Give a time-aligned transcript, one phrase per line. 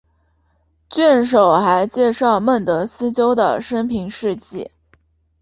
[0.89, 4.71] 卷首还介绍孟德斯鸠的生平事迹。